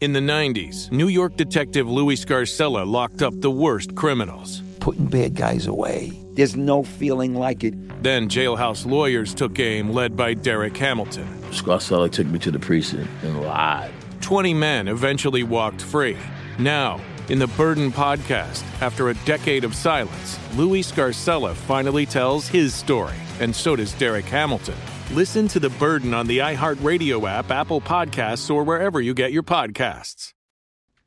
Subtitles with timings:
[0.00, 4.62] In the 90s, New York detective Louis Scarcella locked up the worst criminals.
[4.78, 6.12] Putting bad guys away.
[6.34, 7.74] There's no feeling like it.
[8.00, 11.26] Then jailhouse lawyers took aim, led by Derek Hamilton.
[11.50, 13.90] Scarcella took me to the precinct and lied.
[14.20, 16.16] 20 men eventually walked free.
[16.60, 22.72] Now, in the Burden podcast, after a decade of silence, Louis Scarcella finally tells his
[22.72, 24.76] story, and so does Derek Hamilton.
[25.12, 29.42] Listen to The Burden on the iHeartRadio app, Apple Podcasts, or wherever you get your
[29.42, 30.34] podcasts.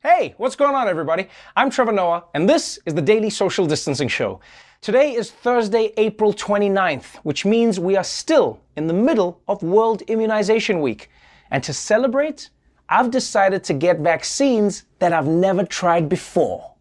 [0.02, 1.28] Hey, what's going on, everybody?
[1.54, 4.40] I'm Trevor Noah, and this is the Daily Social Distancing Show.
[4.80, 10.02] Today is Thursday, April 29th, which means we are still in the middle of World
[10.08, 11.08] Immunization Week.
[11.52, 12.50] And to celebrate,
[12.88, 16.74] I've decided to get vaccines that I've never tried before.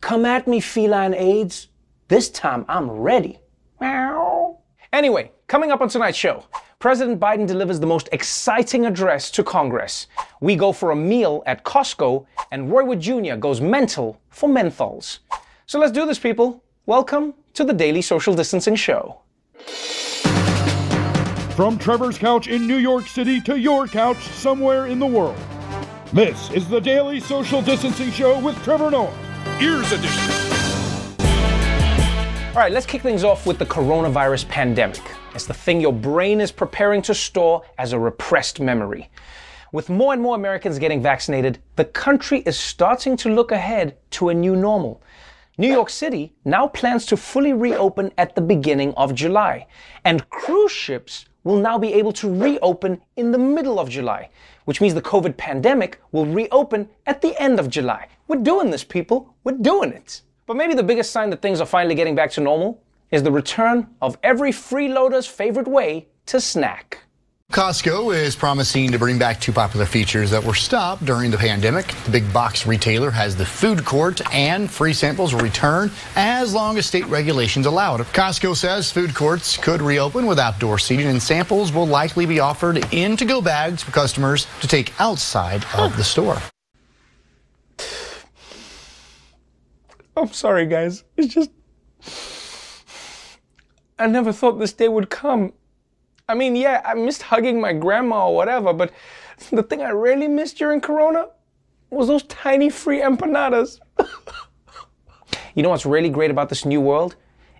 [0.00, 1.68] Come at me, feline AIDS.
[2.08, 3.38] This time I'm ready.
[4.92, 6.44] Anyway, coming up on tonight's show,
[6.78, 10.06] President Biden delivers the most exciting address to Congress.
[10.40, 13.36] We go for a meal at Costco, and Roy Wood Jr.
[13.36, 15.18] goes mental for menthols.
[15.66, 16.62] So let's do this, people.
[16.86, 19.20] Welcome to the Daily Social Distancing Show.
[21.56, 25.38] From Trevor's couch in New York City to your couch somewhere in the world.
[26.12, 29.14] This is the Daily Social Distancing Show with Trevor Noah.
[29.60, 30.30] Ears Edition.
[32.48, 35.02] All right, let's kick things off with the coronavirus pandemic.
[35.34, 39.10] It's the thing your brain is preparing to store as a repressed memory.
[39.72, 44.28] With more and more Americans getting vaccinated, the country is starting to look ahead to
[44.28, 45.02] a new normal.
[45.58, 49.66] New York City now plans to fully reopen at the beginning of July,
[50.04, 54.30] and cruise ships will now be able to reopen in the middle of July,
[54.66, 58.06] which means the COVID pandemic will reopen at the end of July.
[58.28, 59.34] We're doing this, people.
[59.42, 60.22] We're doing it.
[60.46, 63.32] But maybe the biggest sign that things are finally getting back to normal is the
[63.32, 67.00] return of every freeloader's favorite way to snack.
[67.52, 71.86] Costco is promising to bring back two popular features that were stopped during the pandemic.
[72.04, 76.78] The big box retailer has the food court and free samples will return as long
[76.78, 78.00] as state regulations allow it.
[78.12, 82.84] Costco says food courts could reopen with outdoor seating and samples will likely be offered
[82.92, 86.38] in to-go bags for customers to take outside of the store.
[90.16, 91.04] I'm sorry, guys.
[91.16, 91.50] It's just.
[93.98, 95.52] I never thought this day would come.
[96.28, 98.92] I mean, yeah, I missed hugging my grandma or whatever, but
[99.52, 101.28] the thing I really missed during Corona
[101.90, 103.78] was those tiny free empanadas.
[105.54, 107.16] you know what's really great about this new world?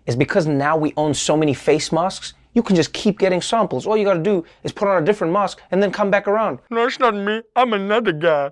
[0.07, 3.87] Is because now we own so many face masks, you can just keep getting samples.
[3.87, 6.59] All you gotta do is put on a different mask and then come back around.
[6.71, 7.43] No, it's not me.
[7.57, 8.51] I'm another guy.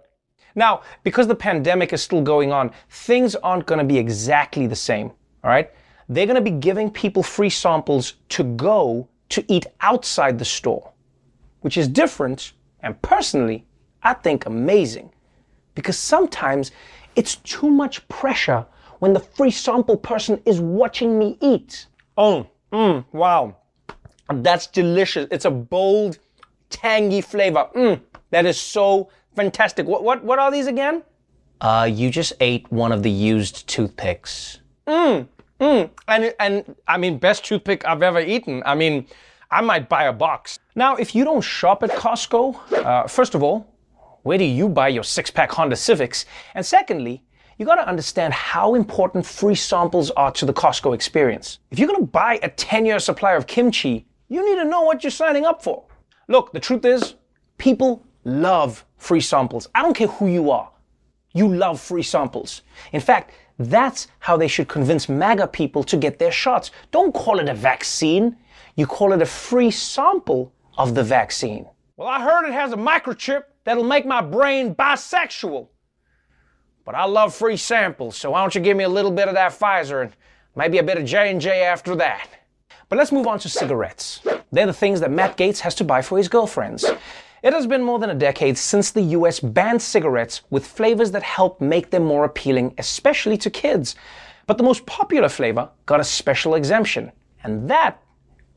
[0.54, 5.08] Now, because the pandemic is still going on, things aren't to be exactly the same,
[5.42, 5.70] all right?
[6.08, 10.92] They're going to be giving people free samples to go to eat outside the store,
[11.60, 13.64] which is different and personally,
[14.02, 15.10] I think amazing.
[15.74, 16.72] Because sometimes
[17.16, 18.66] it's too much pressure
[18.98, 21.86] when the free sample person is watching me eat.
[22.16, 23.56] Oh, mm, wow.
[24.32, 25.28] That's delicious.
[25.30, 26.18] It's a bold,
[26.70, 27.68] tangy flavor.
[27.74, 29.86] Mm, that is so fantastic.
[29.86, 31.02] What, what, what are these again?
[31.60, 34.60] Uh, you just ate one of the used toothpicks.
[34.86, 35.28] Mmm,
[35.60, 35.90] mmm.
[36.08, 38.62] And, and I mean, best toothpick I've ever eaten.
[38.66, 39.06] I mean,
[39.50, 40.58] I might buy a box.
[40.74, 43.66] Now, if you don't shop at Costco, uh, first of all,
[44.22, 46.24] where do you buy your six pack Honda Civics?
[46.54, 47.22] And secondly,
[47.58, 51.58] you gotta understand how important free samples are to the Costco experience.
[51.70, 55.04] If you're gonna buy a 10 year supply of kimchi, you need to know what
[55.04, 55.84] you're signing up for.
[56.28, 57.14] Look, the truth is,
[57.58, 59.68] people love free samples.
[59.74, 60.70] I don't care who you are.
[61.34, 62.62] You love free samples.
[62.92, 63.32] In fact,
[63.70, 66.70] that's how they should convince MAGA people to get their shots.
[66.90, 68.36] Don't call it a vaccine.
[68.76, 71.66] You call it a free sample of the vaccine.
[71.96, 75.68] Well, I heard it has a microchip that'll make my brain bisexual.
[76.84, 79.34] But I love free samples, so why don't you give me a little bit of
[79.34, 80.12] that Pfizer and
[80.56, 82.28] maybe a bit of J&J after that.
[82.88, 84.20] But let's move on to cigarettes.
[84.50, 86.84] They're the things that Matt Gaetz has to buy for his girlfriends.
[87.42, 91.24] It has been more than a decade since the US banned cigarettes with flavors that
[91.24, 93.96] help make them more appealing, especially to kids.
[94.46, 97.10] But the most popular flavor got a special exemption,
[97.42, 98.00] and that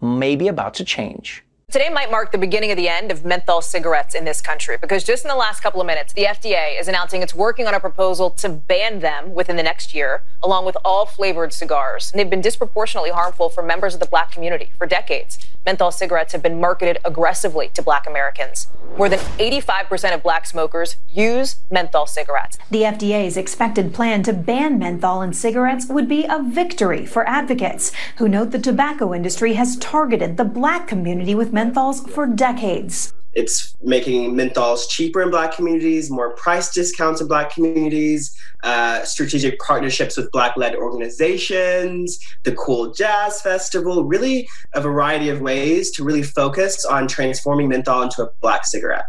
[0.01, 1.43] may be about to change.
[1.75, 5.03] Today might mark the beginning of the end of menthol cigarettes in this country because
[5.03, 7.81] just in the last couple of minutes, the FDA is announcing it's working on a
[7.81, 12.13] proposal to ban them within the next year, along with all flavored cigars.
[12.13, 15.37] And they've been disproportionately harmful for members of the black community for decades.
[15.65, 18.67] Menthol cigarettes have been marketed aggressively to black Americans.
[18.97, 22.57] More than 85% of black smokers use menthol cigarettes.
[22.71, 27.91] The FDA's expected plan to ban menthol in cigarettes would be a victory for advocates
[28.17, 33.13] who note the tobacco industry has targeted the black community with menthols for decades.
[33.33, 38.33] It's making menthols cheaper in Black communities, more price discounts in Black communities,
[38.63, 45.41] uh, strategic partnerships with Black led organizations, the Kool Jazz Festival, really a variety of
[45.41, 49.05] ways to really focus on transforming menthol into a Black cigarette.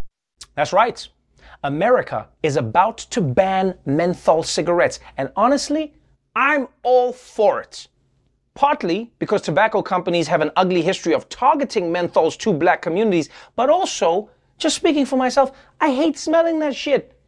[0.56, 1.06] That's right.
[1.62, 4.99] America is about to ban menthol cigarettes.
[5.17, 5.94] And honestly,
[6.35, 7.87] I'm all for it.
[8.56, 13.69] Partly because tobacco companies have an ugly history of targeting menthols to black communities, but
[13.69, 17.20] also, just speaking for myself, I hate smelling that shit.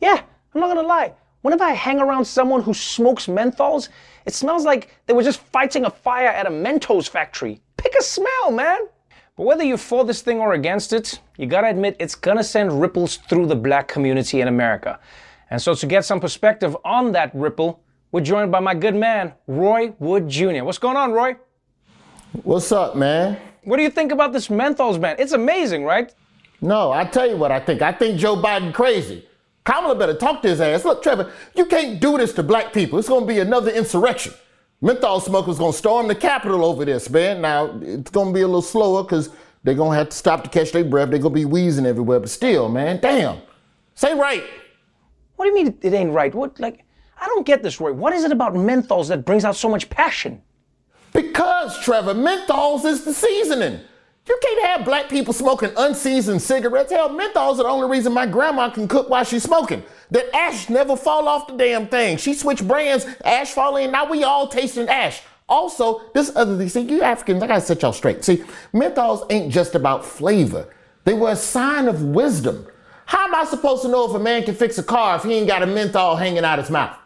[0.00, 0.22] Yeah,
[0.54, 1.12] I'm not gonna lie.
[1.42, 3.88] Whenever I hang around someone who smokes menthols,
[4.26, 7.60] it smells like they were just fighting a fire at a Mentos factory.
[7.76, 8.78] Pick a smell, man.
[9.36, 12.80] But whether you're for this thing or against it, you gotta admit it's gonna send
[12.80, 15.00] ripples through the black community in America.
[15.50, 19.32] And so to get some perspective on that ripple, we're joined by my good man,
[19.46, 20.64] Roy Wood Jr.
[20.64, 21.36] What's going on, Roy?
[22.42, 23.38] What's up, man?
[23.62, 25.16] What do you think about this menthols ban?
[25.18, 26.12] It's amazing, right?
[26.60, 27.82] No, I tell you what I think.
[27.82, 29.26] I think Joe Biden crazy.
[29.64, 30.84] Kamala better talk to his ass.
[30.84, 32.98] Look, Trevor, you can't do this to black people.
[32.98, 34.32] It's going to be another insurrection.
[34.80, 37.42] Menthol smokers going to storm the Capitol over this, man.
[37.42, 39.30] Now, it's going to be a little slower because
[39.62, 41.10] they're going to have to stop to catch their breath.
[41.10, 42.20] They're going to be wheezing everywhere.
[42.20, 43.38] But still, man, damn.
[43.94, 44.42] Say right.
[45.36, 46.34] What do you mean it ain't right?
[46.34, 46.84] What, like,
[47.20, 47.92] I don't get this, Roy.
[47.92, 50.42] What is it about menthols that brings out so much passion?
[51.12, 53.80] Because, Trevor, menthols is the seasoning.
[54.26, 56.92] You can't have black people smoking unseasoned cigarettes.
[56.92, 59.82] Hell, menthols are the only reason my grandma can cook while she's smoking.
[60.10, 62.16] That ash never fall off the damn thing.
[62.16, 65.22] She switched brands, ash fall in, now we all tasting ash.
[65.48, 68.24] Also, this other thing, see, you Africans, I gotta set y'all straight.
[68.24, 70.68] See, menthols ain't just about flavor.
[71.04, 72.66] They were a sign of wisdom.
[73.06, 75.34] How am I supposed to know if a man can fix a car if he
[75.34, 76.96] ain't got a menthol hanging out his mouth?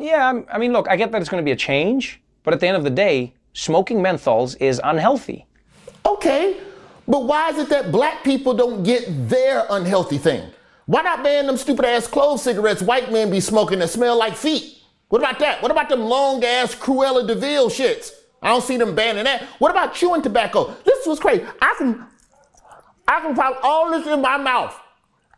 [0.00, 2.60] Yeah, I mean, look, I get that it's going to be a change, but at
[2.60, 5.46] the end of the day, smoking menthols is unhealthy.
[6.06, 6.56] Okay,
[7.06, 10.50] but why is it that black people don't get their unhealthy thing?
[10.86, 14.36] Why not ban them stupid ass clove cigarettes white men be smoking that smell like
[14.36, 14.78] feet?
[15.08, 15.60] What about that?
[15.60, 18.12] What about them long ass Cruella de Vil shits?
[18.40, 19.42] I don't see them banning that.
[19.58, 20.74] What about chewing tobacco?
[20.84, 21.44] This was crazy.
[21.60, 22.06] I can,
[23.06, 24.74] I can pop all this in my mouth.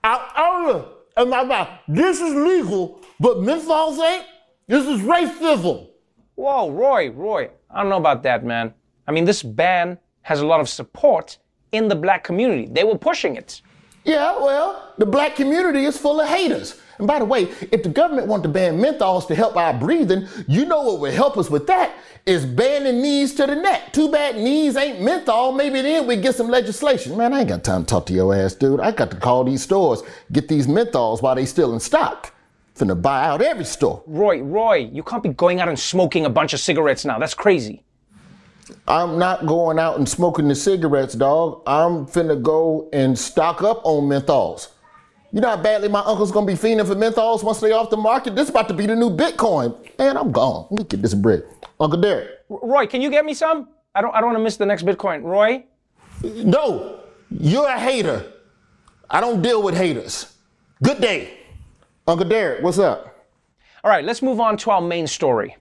[0.05, 1.69] Out, out in my mouth.
[1.88, 4.26] This is legal, but menthols ain't.
[4.67, 5.88] This is racism.
[6.35, 8.73] Whoa, Roy, Roy, I don't know about that, man.
[9.06, 11.38] I mean, this ban has a lot of support
[11.73, 12.69] in the black community.
[12.70, 13.61] They were pushing it.
[14.05, 16.81] Yeah, well, the black community is full of haters.
[16.99, 20.26] And by the way, if the government wanted to ban menthols to help our breathing,
[20.47, 21.94] you know what would help us with that
[22.25, 23.93] is banning knees to the neck.
[23.93, 25.53] Too bad knees ain't menthol.
[25.53, 27.17] Maybe then we get some legislation.
[27.17, 28.81] Man, I ain't got time to talk to your ass, dude.
[28.81, 32.31] I got to call these stores, get these menthols while they still in stock.
[32.76, 34.02] Finna buy out every store.
[34.06, 37.19] Roy, Roy, you can't be going out and smoking a bunch of cigarettes now.
[37.19, 37.84] That's crazy.
[38.88, 41.62] I'm not going out and smoking the cigarettes, dog.
[41.66, 44.69] I'm finna go and stock up on menthols.
[45.32, 47.96] You know how badly my uncle's gonna be fiending for menthols once they off the
[47.96, 48.34] market?
[48.34, 49.76] This about to be the new Bitcoin.
[49.98, 50.67] Man, I'm gone.
[50.70, 51.44] Let me get this bread.
[51.81, 52.29] Uncle Derek.
[52.48, 53.69] Roy, can you get me some?
[53.94, 55.22] I don't I don't want to miss the next Bitcoin.
[55.22, 55.64] Roy?
[56.22, 57.00] No.
[57.31, 58.32] You're a hater.
[59.08, 60.34] I don't deal with haters.
[60.82, 61.38] Good day.
[62.05, 63.29] Uncle Derek, what's up?
[63.85, 65.56] All right, let's move on to our main story.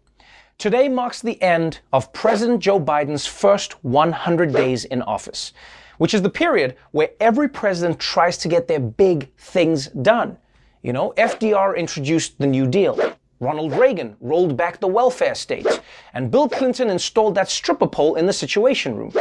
[0.57, 5.53] Today marks the end of President Joe Biden's first 100 days in office,
[5.99, 10.35] which is the period where every president tries to get their big things done.
[10.81, 12.97] You know, FDR introduced the New Deal.
[13.39, 15.79] Ronald Reagan rolled back the welfare state,
[16.15, 19.13] and Bill Clinton installed that stripper pole in the Situation Room.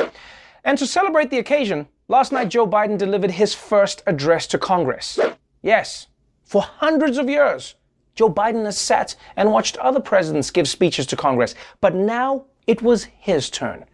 [0.65, 5.19] And to celebrate the occasion, last night Joe Biden delivered his first address to Congress.
[5.63, 6.07] Yes,
[6.51, 7.77] for hundreds of years,
[8.17, 12.83] Joe Biden has sat and watched other presidents give speeches to Congress, but now it
[12.83, 13.85] was his turn.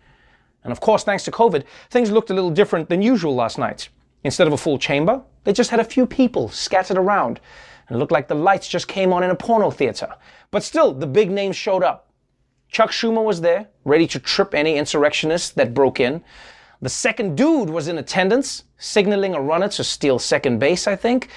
[0.65, 3.91] And of course, thanks to COVID, things looked a little different than usual last night.
[4.25, 7.41] Instead of a full chamber, they just had a few people scattered around.
[7.89, 10.15] And it looked like the lights just came on in a porno theater.
[10.51, 12.11] But still, the big names showed up.
[12.71, 16.25] Chuck Schumer was there, ready to trip any insurrectionists that broke in.
[16.81, 21.29] The second dude was in attendance, signaling a runner to steal second base, I think.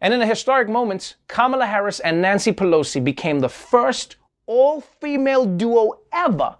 [0.00, 5.44] And in a historic moment, Kamala Harris and Nancy Pelosi became the first all female
[5.44, 6.56] duo ever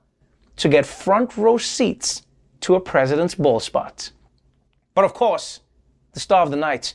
[0.57, 2.23] to get front row seats
[2.61, 4.11] to a president's ball spot.
[4.95, 5.61] But of course,
[6.13, 6.95] the star of the night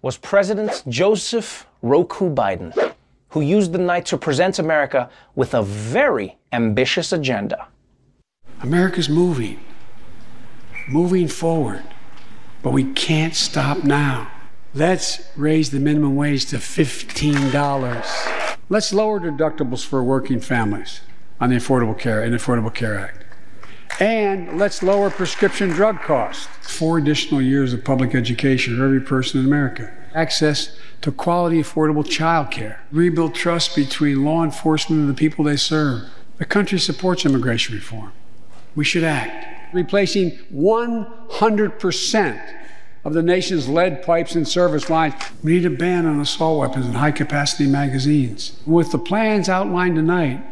[0.00, 2.94] was President Joseph Roku Biden,
[3.28, 7.68] who used the night to present America with a very ambitious agenda.
[8.62, 9.60] America's moving,
[10.88, 11.82] moving forward,
[12.62, 14.30] but we can't stop now.
[14.76, 18.56] Let's raise the minimum wage to $15.
[18.68, 21.00] Let's lower deductibles for working families
[21.40, 23.24] on the Affordable Care and Affordable Care Act.
[24.00, 26.48] And let's lower prescription drug costs.
[26.60, 29.92] Four additional years of public education for every person in America.
[30.12, 32.82] Access to quality, affordable child care.
[32.90, 36.02] Rebuild trust between law enforcement and the people they serve.
[36.38, 38.10] The country supports immigration reform.
[38.74, 39.72] We should act.
[39.72, 42.63] Replacing 100%
[43.04, 45.14] of the nation's lead pipes and service lines.
[45.42, 48.58] We need a ban on assault weapons and high capacity magazines.
[48.64, 50.42] With the plans outlined tonight,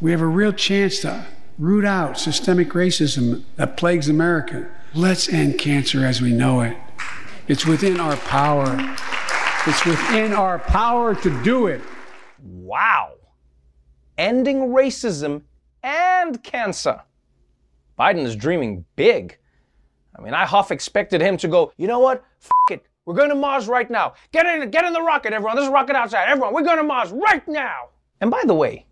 [0.00, 1.26] we have a real chance to
[1.58, 4.68] root out systemic racism that plagues America.
[4.94, 6.76] Let's end cancer as we know it.
[7.48, 8.66] It's within our power.
[9.66, 11.80] It's within our power to do it.
[12.42, 13.14] Wow.
[14.16, 15.42] Ending racism
[15.82, 17.02] and cancer.
[17.98, 19.36] Biden is dreaming big.
[20.20, 22.22] I mean, I half expected him to go, you know what?
[22.42, 22.86] F it.
[23.06, 24.14] We're going to Mars right now.
[24.32, 25.56] Get in, get in the rocket, everyone.
[25.56, 26.28] There's a rocket outside.
[26.28, 27.88] Everyone, we're going to Mars right now.
[28.20, 28.86] And by the way,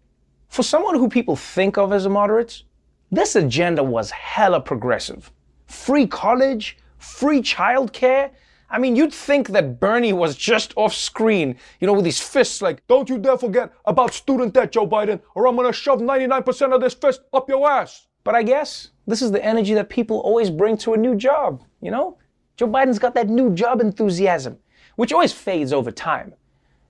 [0.48, 2.62] for someone who people think of as a moderate,
[3.10, 5.30] this agenda was hella progressive.
[5.66, 8.30] Free college, free childcare.
[8.70, 12.62] I mean, you'd think that Bernie was just off screen, you know, with his fists
[12.62, 16.74] like, don't you dare forget about student debt, Joe Biden, or I'm gonna shove 99%
[16.74, 18.06] of this fist up your ass.
[18.24, 21.64] But I guess this is the energy that people always bring to a new job,
[21.80, 22.18] you know?
[22.56, 24.58] Joe Biden's got that new job enthusiasm,
[24.96, 26.34] which always fades over time.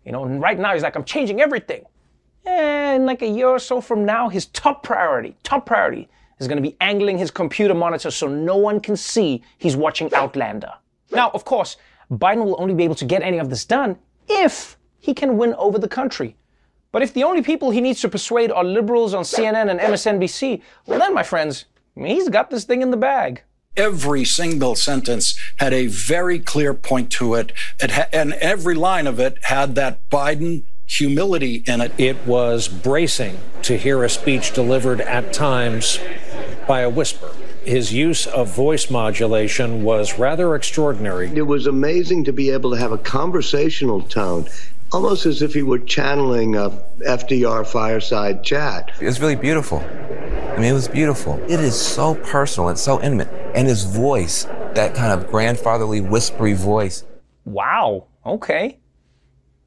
[0.05, 1.85] You know, and right now he's like, I'm changing everything.
[2.45, 6.09] And like a year or so from now, his top priority, top priority,
[6.41, 10.13] is going to be angling his computer monitor so no one can see he's watching
[10.15, 10.73] Outlander.
[11.13, 11.77] Now, of course,
[12.11, 13.99] Biden will only be able to get any of this done
[14.29, 16.37] if he can win over the country.
[16.91, 20.63] But if the only people he needs to persuade are liberals on CNN and MSNBC,
[20.87, 21.67] well, then, my friends,
[22.05, 23.43] he's got this thing in the bag.
[23.77, 29.07] Every single sentence had a very clear point to it, it ha- and every line
[29.07, 31.93] of it had that Biden humility in it.
[31.99, 36.01] It was bracing to hear a speech delivered at times
[36.67, 37.31] by a whisper.
[37.65, 41.31] His use of voice modulation was rather extraordinary.
[41.35, 44.49] It was amazing to be able to have a conversational tone,
[44.93, 46.71] almost as if he were channeling a
[47.07, 48.91] FDR fireside chat.
[49.01, 49.79] It was really beautiful.
[49.79, 51.39] I mean, it was beautiful.
[51.45, 53.29] It is so personal and so intimate.
[53.55, 57.05] And his voice, that kind of grandfatherly, whispery voice.
[57.45, 58.79] Wow, okay.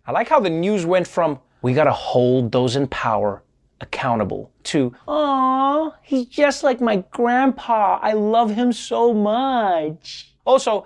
[0.06, 3.44] I like how the news went from, we gotta hold those in power
[3.80, 8.00] accountable, to, "Aw, he's just like my grandpa.
[8.02, 10.34] I love him so much.
[10.46, 10.86] Also,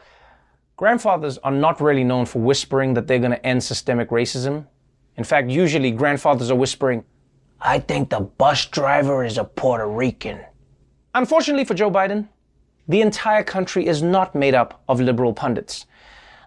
[0.78, 4.66] grandfathers are not really known for whispering that they're gonna end systemic racism.
[5.18, 7.04] In fact, usually grandfathers are whispering,
[7.62, 10.40] I think the bus driver is a Puerto Rican.
[11.14, 12.28] Unfortunately for Joe Biden,
[12.88, 15.86] the entire country is not made up of liberal pundits.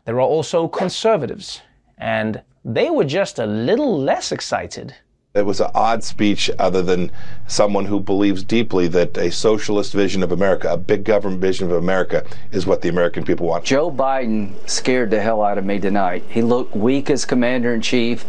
[0.04, 1.62] There are also conservatives,
[1.96, 4.94] and they were just a little less excited.
[5.34, 7.12] It was an odd speech, other than
[7.46, 11.76] someone who believes deeply that a socialist vision of America, a big government vision of
[11.76, 13.64] America, is what the American people want.
[13.64, 16.24] Joe Biden scared the hell out of me tonight.
[16.28, 18.24] He looked weak as commander in chief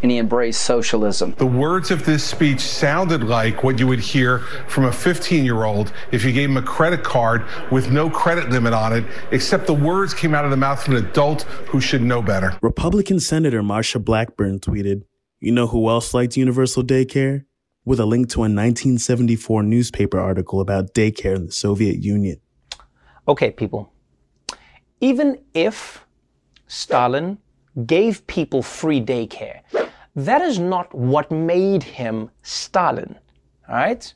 [0.00, 1.34] and he embraced socialism.
[1.38, 5.64] The words of this speech sounded like what you would hear from a 15 year
[5.64, 9.66] old if you gave him a credit card with no credit limit on it, except
[9.66, 12.56] the words came out of the mouth of an adult who should know better.
[12.60, 15.04] Republican Senator Marsha Blackburn tweeted,
[15.44, 17.44] You know who else liked universal daycare?
[17.84, 22.40] With a link to a 1974 newspaper article about daycare in the Soviet Union.
[23.28, 23.92] Okay, people.
[25.02, 26.06] Even if
[26.66, 27.36] Stalin
[27.84, 29.60] gave people free daycare,
[30.16, 33.14] that is not what made him Stalin.
[33.68, 34.14] All right?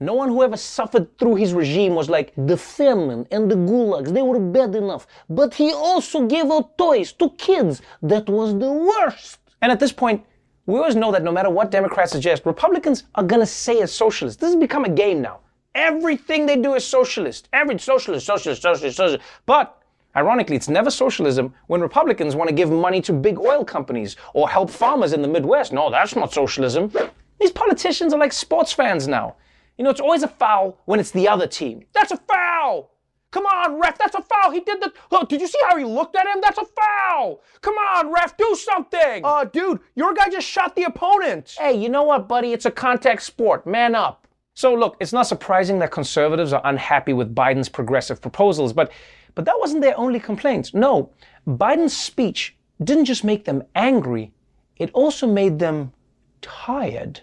[0.00, 4.12] No one who ever suffered through his regime was like, the famine and the gulags,
[4.12, 5.06] they were bad enough.
[5.30, 7.80] But he also gave out toys to kids.
[8.02, 9.38] That was the worst.
[9.62, 10.24] And at this point,
[10.68, 13.90] we always know that no matter what Democrats suggest, Republicans are going to say it's
[13.90, 14.38] socialist.
[14.38, 15.40] This has become a game now.
[15.74, 17.48] Everything they do is socialist.
[17.54, 19.24] Every socialist, socialist, socialist, socialist.
[19.46, 19.74] But
[20.16, 24.48] Ironically, it's never socialism when Republicans want to give money to big oil companies or
[24.48, 25.72] help farmers in the Midwest.
[25.72, 26.90] No, that's not socialism.
[27.38, 29.36] These politicians are like sports fans now.
[29.76, 31.84] You know, it's always a foul when it's the other team.
[31.92, 32.90] That's a foul!
[33.30, 34.50] Come on, ref, that's a foul.
[34.50, 34.92] He did the.
[35.10, 36.40] Oh, did you see how he looked at him?
[36.42, 37.42] That's a foul.
[37.60, 39.22] Come on, ref, do something.
[39.22, 41.54] Uh, dude, your guy just shot the opponent.
[41.58, 42.52] Hey, you know what, buddy?
[42.52, 43.66] It's a contact sport.
[43.66, 44.26] Man up.
[44.54, 48.90] So, look, it's not surprising that conservatives are unhappy with Biden's progressive proposals, but
[49.34, 50.74] But that wasn't their only complaint.
[50.74, 51.10] No,
[51.46, 54.32] Biden's speech didn't just make them angry,
[54.76, 55.92] it also made them
[56.40, 57.20] tired.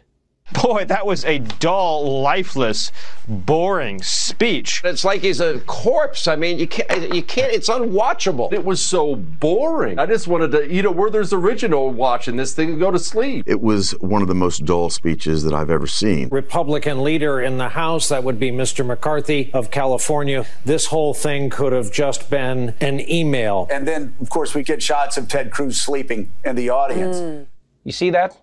[0.54, 2.92] Boy, that was a dull, lifeless,
[3.28, 4.82] boring speech.
[4.84, 6.28] It's like he's a corpse.
[6.28, 8.54] I mean, you can't, you can't, it's unwatchable.
[8.54, 9.98] It was so boring.
[9.98, 13.46] I just wanted to, you know, Werther's original watching this thing and go to sleep.
[13.48, 16.30] It was one of the most dull speeches that I've ever seen.
[16.30, 18.86] Republican leader in the House, that would be Mr.
[18.86, 20.46] McCarthy of California.
[20.64, 23.68] This whole thing could have just been an email.
[23.72, 27.18] And then, of course, we get shots of Ted Cruz sleeping in the audience.
[27.18, 27.48] Mm.
[27.84, 28.38] You see that?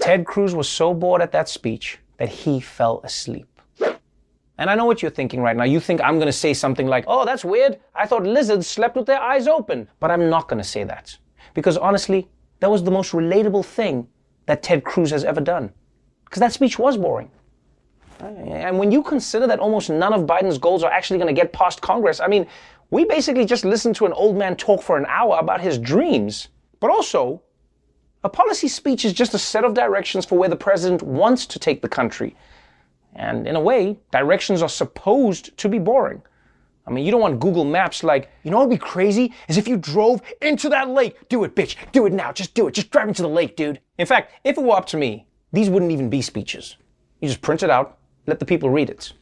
[0.00, 3.46] Ted Cruz was so bored at that speech that he fell asleep.
[4.58, 5.64] And I know what you're thinking right now.
[5.64, 7.78] You think I'm going to say something like, oh, that's weird.
[7.94, 9.88] I thought lizards slept with their eyes open.
[10.00, 11.16] But I'm not going to say that.
[11.54, 12.28] Because honestly,
[12.60, 14.08] that was the most relatable thing
[14.46, 15.72] that Ted Cruz has ever done.
[16.24, 17.30] Because that speech was boring.
[18.20, 21.52] And when you consider that almost none of Biden's goals are actually going to get
[21.52, 22.46] past Congress, I mean,
[22.90, 26.48] we basically just listened to an old man talk for an hour about his dreams.
[26.80, 27.42] But also,
[28.24, 31.58] a policy speech is just a set of directions for where the president wants to
[31.58, 32.36] take the country.
[33.14, 36.22] And in a way, directions are supposed to be boring.
[36.86, 39.34] I mean, you don't want Google Maps like, you know what would be crazy?
[39.48, 41.28] Is if you drove into that lake.
[41.28, 41.76] Do it, bitch.
[41.92, 42.32] Do it now.
[42.32, 42.74] Just do it.
[42.74, 43.80] Just drive into the lake, dude.
[43.98, 46.76] In fact, if it were up to me, these wouldn't even be speeches.
[47.20, 49.12] You just print it out, let the people read it.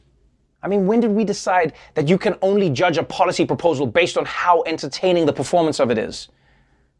[0.63, 4.17] I mean, when did we decide that you can only judge a policy proposal based
[4.17, 6.29] on how entertaining the performance of it is?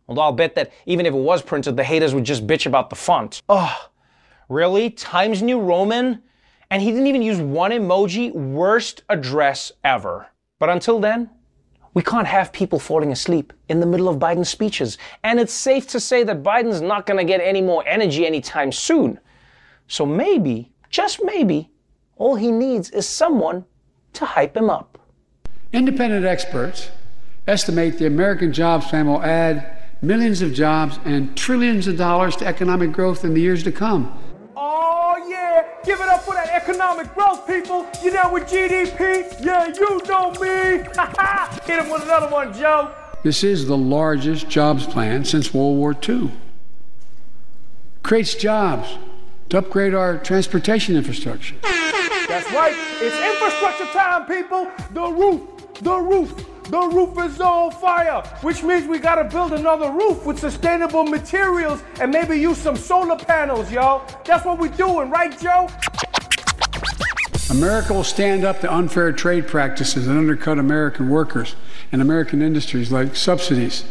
[0.07, 2.89] Although I'll bet that even if it was printed, the haters would just bitch about
[2.89, 3.41] the font.
[3.49, 3.89] Oh,
[4.49, 4.89] really?
[4.89, 6.23] Times New Roman?
[6.69, 8.33] And he didn't even use one emoji.
[8.33, 10.27] Worst address ever.
[10.59, 11.29] But until then,
[11.93, 14.97] we can't have people falling asleep in the middle of Biden's speeches.
[15.23, 18.71] And it's safe to say that Biden's not going to get any more energy anytime
[18.71, 19.19] soon.
[19.87, 21.71] So maybe, just maybe,
[22.17, 23.65] all he needs is someone
[24.13, 24.97] to hype him up.
[25.73, 26.89] Independent experts
[27.47, 32.45] estimate the American Jobs Plan will add millions of jobs and trillions of dollars to
[32.45, 34.17] economic growth in the years to come.
[34.55, 35.65] Oh, yeah.
[35.83, 37.87] Give it up for that economic growth, people.
[38.03, 39.43] You know with GDP?
[39.43, 40.83] Yeah, you know me.
[41.65, 42.93] Hit him with another one, Joe.
[43.23, 46.31] This is the largest jobs plan since World War II.
[48.03, 48.97] Creates jobs
[49.49, 51.55] to upgrade our transportation infrastructure.
[52.27, 52.73] That's right.
[52.99, 54.69] It's infrastructure time, people.
[54.91, 55.41] The roof,
[55.81, 60.39] the roof, the roof is on fire, which means we gotta build another roof with
[60.39, 64.05] sustainable materials and maybe use some solar panels, y'all.
[64.25, 65.69] That's what we're doing, right, Joe?
[67.49, 71.55] America will stand up to unfair trade practices that undercut American workers
[71.91, 73.85] and American industries like subsidies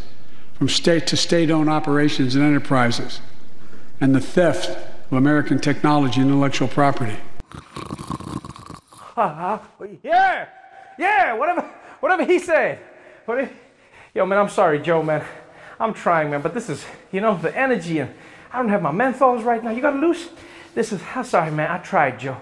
[0.55, 3.21] from state to state owned operations and enterprises
[4.01, 4.69] and the theft
[5.11, 7.17] of American technology and intellectual property.
[10.03, 10.47] yeah,
[10.99, 12.79] yeah, whatever, whatever he said.
[13.25, 13.53] What if,
[14.15, 15.25] yo, man, I'm sorry, Joe, man.
[15.79, 18.15] I'm trying, man, but this is, you know, the energy and
[18.53, 19.71] I don't have my menthols right now.
[19.71, 20.29] You got to loose?
[20.75, 21.71] This is, I'm sorry, man.
[21.71, 22.37] I tried, Joe.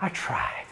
[0.00, 0.66] I tried.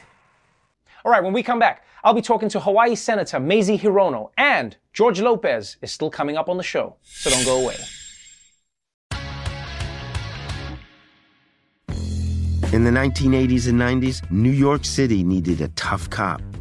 [1.05, 4.77] All right, when we come back, I'll be talking to Hawaii Senator Mazie Hirono, and
[4.93, 7.77] George Lopez is still coming up on the show, so don't go away.
[12.73, 16.43] In the 1980s and 90s, New York City needed a tough cop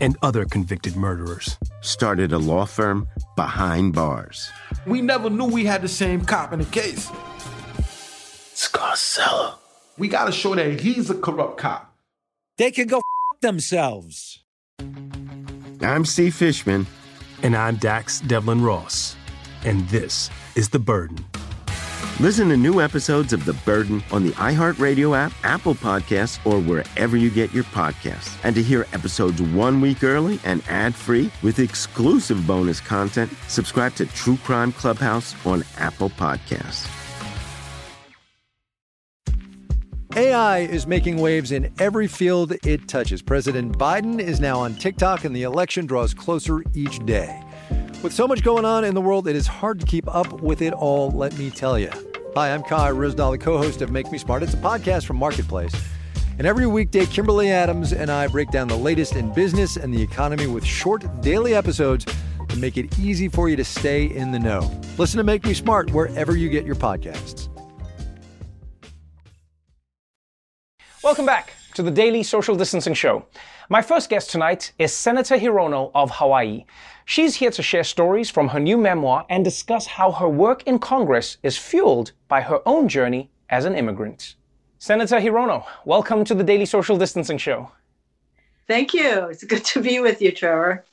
[0.00, 4.50] and other convicted murderers started a law firm behind bars.
[4.86, 7.10] We never knew we had the same cop in the case.
[8.54, 9.54] Scarcella.
[9.98, 11.94] We gotta show that he's a corrupt cop.
[12.58, 14.42] They can go f- themselves.
[15.80, 16.86] I'm Steve Fishman.
[17.42, 19.16] And I'm Dax Devlin Ross.
[19.64, 21.24] And this is The Burden.
[22.20, 27.16] Listen to new episodes of The Burden on the iHeartRadio app, Apple Podcasts, or wherever
[27.16, 28.36] you get your podcasts.
[28.44, 33.94] And to hear episodes one week early and ad free with exclusive bonus content, subscribe
[33.94, 36.86] to True Crime Clubhouse on Apple Podcasts.
[40.14, 43.22] AI is making waves in every field it touches.
[43.22, 47.42] President Biden is now on TikTok, and the election draws closer each day.
[48.02, 50.60] With so much going on in the world, it is hard to keep up with
[50.60, 51.90] it all, let me tell you.
[52.36, 54.44] Hi, I'm Kai Ryssdal, the co host of Make Me Smart.
[54.44, 55.74] It's a podcast from Marketplace.
[56.38, 60.00] And every weekday, Kimberly Adams and I break down the latest in business and the
[60.00, 62.06] economy with short daily episodes
[62.38, 64.70] and make it easy for you to stay in the know.
[64.96, 67.48] Listen to Make Me Smart wherever you get your podcasts.
[71.02, 73.26] Welcome back to the Daily Social Distancing Show.
[73.68, 76.64] My first guest tonight is Senator Hirono of Hawaii.
[77.04, 80.78] She's here to share stories from her new memoir and discuss how her work in
[80.78, 84.34] Congress is fueled by her own journey as an immigrant.
[84.78, 87.70] Senator Hirono, welcome to the Daily Social Distancing Show.
[88.66, 89.28] Thank you.
[89.28, 90.84] It's good to be with you, Trevor.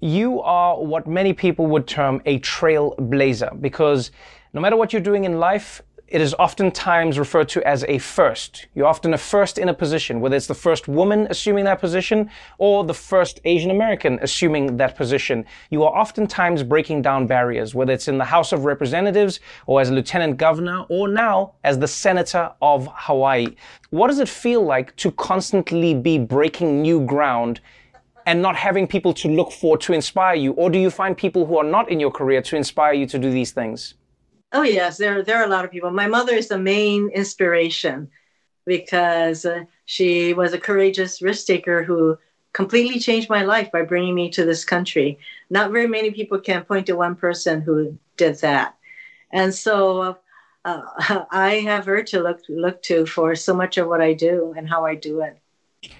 [0.00, 4.10] You are what many people would term a trailblazer because
[4.52, 8.66] no matter what you're doing in life, it is oftentimes referred to as a first.
[8.74, 12.30] You're often a first in a position, whether it's the first woman assuming that position
[12.58, 15.44] or the first Asian American assuming that position.
[15.70, 19.90] You are oftentimes breaking down barriers, whether it's in the House of Representatives or as
[19.90, 23.56] a lieutenant governor or now as the senator of Hawaii.
[23.90, 27.60] What does it feel like to constantly be breaking new ground
[28.26, 30.52] and not having people to look for to inspire you?
[30.52, 33.18] Or do you find people who are not in your career to inspire you to
[33.18, 33.94] do these things?
[34.52, 35.90] Oh yes, there there are a lot of people.
[35.90, 38.08] My mother is the main inspiration
[38.64, 42.16] because uh, she was a courageous risk taker who
[42.52, 45.18] completely changed my life by bringing me to this country.
[45.50, 48.76] Not very many people can point to one person who did that,
[49.32, 50.16] and so
[50.64, 50.82] uh,
[51.30, 54.68] I have her to look look to for so much of what I do and
[54.68, 55.38] how I do it.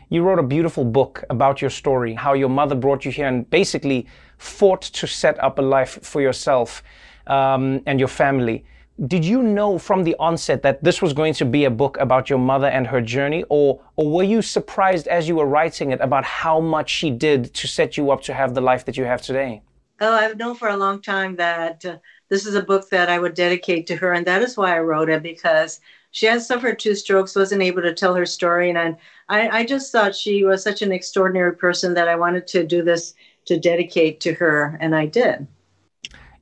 [0.09, 3.49] You wrote a beautiful book about your story, how your mother brought you here and
[3.51, 4.07] basically
[4.39, 6.83] fought to set up a life for yourself
[7.27, 8.65] um, and your family.
[9.07, 12.31] Did you know from the onset that this was going to be a book about
[12.31, 16.01] your mother and her journey, or or were you surprised as you were writing it
[16.01, 19.05] about how much she did to set you up to have the life that you
[19.05, 19.61] have today?
[20.01, 21.99] Oh, I've known for a long time that uh,
[22.31, 24.81] this is a book that I would dedicate to her, and that is why I
[24.81, 28.97] wrote it because she has suffered two strokes, wasn't able to tell her story, and
[29.29, 32.83] I, I just thought she was such an extraordinary person that I wanted to do
[32.83, 33.15] this
[33.47, 35.47] to dedicate to her, and I did.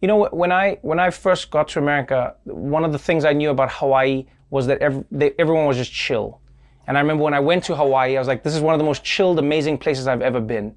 [0.05, 3.33] You know, when I when I first got to America, one of the things I
[3.33, 6.43] knew about Hawaii was that every, they, everyone was just chill.
[6.87, 8.79] And I remember when I went to Hawaii, I was like, this is one of
[8.79, 10.77] the most chilled, amazing places I've ever been.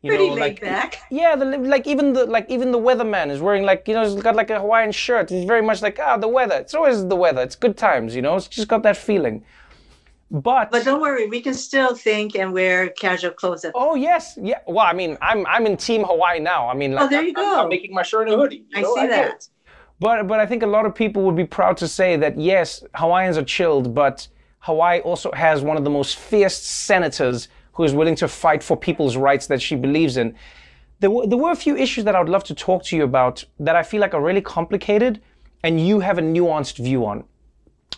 [0.00, 1.02] You Pretty know, laid like, back.
[1.10, 4.22] Yeah, the, like even the like even the weatherman is wearing like you know he's
[4.22, 5.28] got like a Hawaiian shirt.
[5.28, 6.56] He's very much like ah the weather.
[6.56, 7.42] It's always the weather.
[7.42, 8.16] It's good times.
[8.16, 9.44] You know, it's just got that feeling.
[10.32, 13.66] But but don't worry, we can still think and wear casual clothes.
[13.66, 14.60] At oh yes, yeah.
[14.66, 16.70] Well, I mean, I'm I'm in Team Hawaii now.
[16.70, 17.60] I mean, oh, like, oh there you I'm, go.
[17.64, 18.64] I'm making my shirt and a hoodie.
[18.74, 18.94] I know?
[18.94, 19.46] see I that.
[20.00, 22.82] But but I think a lot of people would be proud to say that yes,
[22.94, 24.26] Hawaiians are chilled, but
[24.60, 28.74] Hawaii also has one of the most fierce senators who is willing to fight for
[28.74, 30.34] people's rights that she believes in.
[31.00, 33.04] There were, there were a few issues that I would love to talk to you
[33.04, 35.20] about that I feel like are really complicated
[35.62, 37.24] and you have a nuanced view on.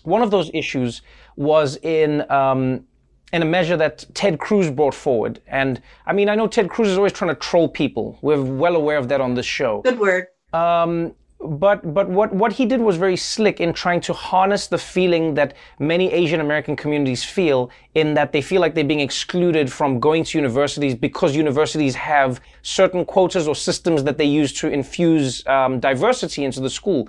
[0.03, 1.03] One of those issues
[1.37, 2.85] was in um,
[3.33, 5.41] in a measure that Ted Cruz brought forward.
[5.49, 8.19] And I mean, I know Ted Cruz is always trying to troll people.
[8.23, 9.83] We're well aware of that on this show.
[9.83, 10.27] Good word.
[10.53, 14.79] Um, but but what, what he did was very slick in trying to harness the
[14.79, 19.71] feeling that many Asian American communities feel in that they feel like they're being excluded
[19.71, 24.69] from going to universities because universities have certain quotas or systems that they use to
[24.69, 27.09] infuse um, diversity into the school.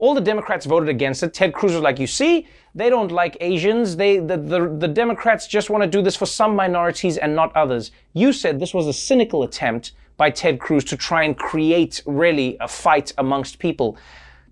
[0.00, 1.34] All the Democrats voted against it.
[1.34, 3.96] Ted Cruz was like, you see, they don't like Asians.
[3.96, 7.54] They, the, the, the Democrats just want to do this for some minorities and not
[7.54, 7.90] others.
[8.14, 12.56] You said this was a cynical attempt by Ted Cruz to try and create really
[12.60, 13.98] a fight amongst people.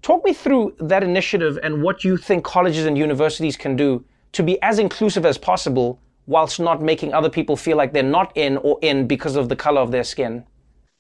[0.03, 4.43] Talk me through that initiative and what you think colleges and universities can do to
[4.43, 8.59] be as inclusive as possible whilst not making other people feel like they're not in
[8.59, 10.45] or in because of the color of their skin.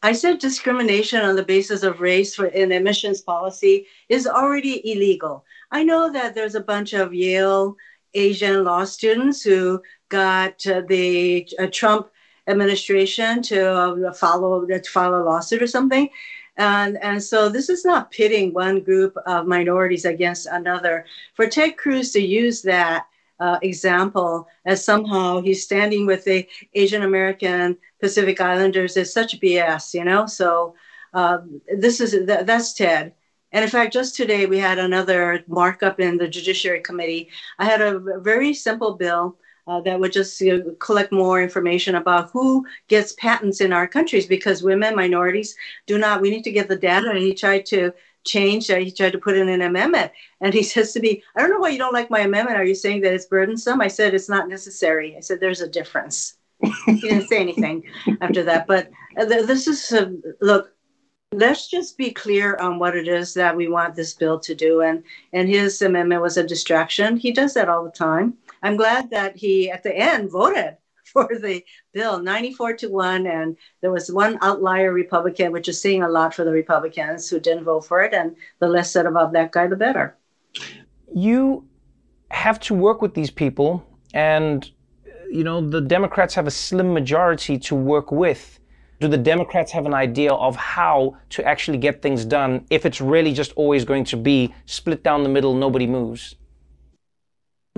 [0.02, 5.44] I said discrimination on the basis of race for in admissions policy is already illegal.
[5.72, 7.76] I know that there's a bunch of Yale
[8.14, 12.10] Asian law students who got uh, the uh, Trump
[12.46, 16.08] administration to uh, follow to file a lawsuit or something.
[16.56, 21.04] And, and so this is not pitting one group of minorities against another.
[21.34, 23.06] For Ted Cruz to use that
[23.40, 29.94] uh, example as somehow he's standing with the Asian American Pacific Islanders is such BS,
[29.94, 30.26] you know.
[30.26, 30.74] So
[31.14, 31.38] uh,
[31.76, 33.14] this is th- that's Ted.
[33.52, 37.30] And in fact, just today we had another markup in the Judiciary Committee.
[37.58, 41.94] I had a very simple bill uh, that would just you know, collect more information
[41.94, 45.56] about who gets patents in our countries because women, minorities
[45.86, 46.20] do not.
[46.22, 47.10] We need to get the data.
[47.10, 47.92] And he tried to
[48.24, 48.70] changed.
[48.70, 50.12] He tried to put in an amendment.
[50.40, 52.58] And he says to me, I don't know why you don't like my amendment.
[52.58, 53.80] Are you saying that it's burdensome?
[53.80, 55.16] I said, it's not necessary.
[55.16, 56.37] I said, there's a difference.
[56.86, 57.84] he didn't say anything
[58.20, 58.66] after that.
[58.66, 60.72] But uh, this is, a, look,
[61.32, 64.80] let's just be clear on what it is that we want this bill to do.
[64.80, 67.16] And, and his amendment was a distraction.
[67.16, 68.34] He does that all the time.
[68.62, 73.56] I'm glad that he, at the end, voted for the bill 94 to 1 and
[73.80, 77.64] there was one outlier republican which is saying a lot for the republicans who didn't
[77.64, 80.14] vote for it and the less said about that guy the better
[81.14, 81.66] you
[82.30, 84.70] have to work with these people and
[85.30, 88.58] you know the democrats have a slim majority to work with.
[89.00, 93.00] Do the democrats have an idea of how to actually get things done if it's
[93.00, 96.34] really just always going to be split down the middle nobody moves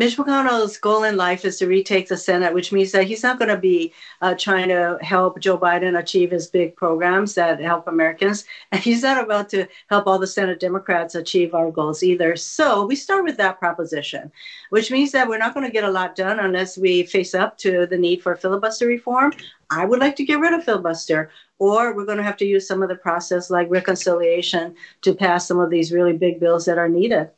[0.01, 3.39] Mitch McConnell's goal in life is to retake the Senate, which means that he's not
[3.39, 7.87] going to be uh, trying to help Joe Biden achieve his big programs that help
[7.87, 8.47] Americans.
[8.73, 12.35] And he's not about to help all the Senate Democrats achieve our goals either.
[12.35, 14.33] So we start with that proposition,
[14.71, 17.59] which means that we're not going to get a lot done unless we face up
[17.59, 19.35] to the need for filibuster reform.
[19.69, 22.67] I would like to get rid of filibuster or we're going to have to use
[22.67, 26.79] some of the process like reconciliation to pass some of these really big bills that
[26.79, 27.29] are needed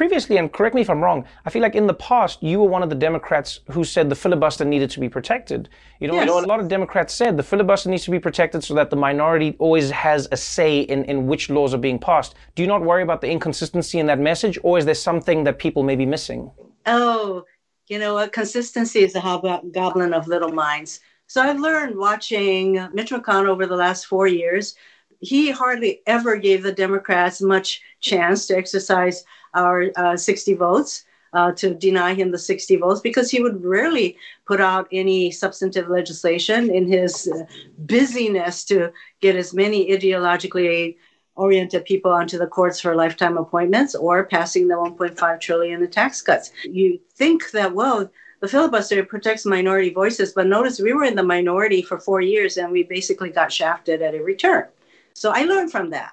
[0.00, 2.70] previously, and correct me if I'm wrong, I feel like in the past you were
[2.70, 5.68] one of the Democrats who said the filibuster needed to be protected.
[6.00, 6.26] You know, yes.
[6.26, 9.56] a lot of Democrats said the filibuster needs to be protected so that the minority
[9.58, 12.34] always has a say in, in which laws are being passed.
[12.54, 15.58] Do you not worry about the inconsistency in that message, or is there something that
[15.58, 16.50] people may be missing?
[16.86, 17.44] Oh,
[17.88, 18.32] you know what?
[18.32, 21.00] Consistency is a hobgoblin of little minds.
[21.26, 24.76] So I've learned watching Mitch McConnell over the last four years.
[25.20, 31.04] He hardly ever gave the Democrats much chance to exercise our uh, 60 votes.
[31.32, 34.16] Uh, to deny him the 60 votes because he would rarely
[34.48, 37.44] put out any substantive legislation in his uh,
[37.86, 40.96] busyness to get as many ideologically
[41.36, 46.20] oriented people onto the courts for lifetime appointments or passing the 1.5 trillion in tax
[46.20, 46.50] cuts.
[46.64, 51.22] You think that well, the filibuster protects minority voices, but notice we were in the
[51.22, 54.66] minority for four years and we basically got shafted at every turn.
[55.14, 56.12] So I learned from that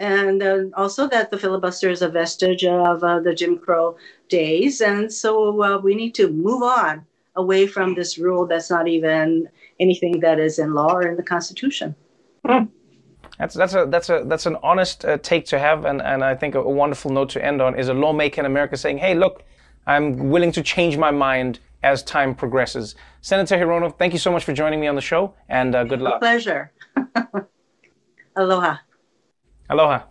[0.00, 3.96] and uh, also that the filibuster is a vestige of uh, the Jim Crow
[4.28, 4.80] days.
[4.80, 9.48] And so uh, we need to move on away from this rule that's not even
[9.80, 11.94] anything that is in law or in the Constitution.
[12.46, 12.68] Mm.
[13.38, 16.34] That's that's a that's a that's an honest uh, take to have, and, and I
[16.34, 19.14] think a, a wonderful note to end on is a lawmaker in America saying, "Hey,
[19.14, 19.44] look,
[19.86, 24.42] I'm willing to change my mind as time progresses." Senator Hirono, thank you so much
[24.42, 26.16] for joining me on the show, and uh, good luck.
[26.16, 26.72] A pleasure.
[28.38, 28.76] Aloha.
[29.68, 30.02] Aloha.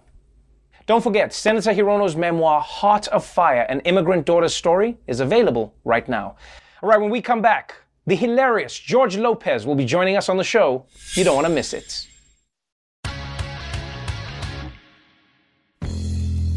[0.85, 6.07] Don't forget, Senator Hirono's memoir, Heart of Fire An Immigrant Daughter's Story, is available right
[6.09, 6.35] now.
[6.83, 10.35] All right, when we come back, the hilarious George Lopez will be joining us on
[10.35, 10.85] the show.
[11.13, 12.05] You don't want to miss it.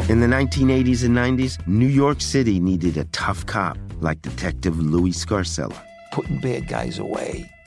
[0.08, 5.12] In the 1980s and 90s, New York City needed a tough cop like Detective Louis
[5.12, 5.80] Scarcella.
[6.10, 7.48] Putting bad guys away